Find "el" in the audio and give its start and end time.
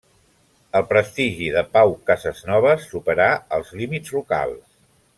0.79-0.85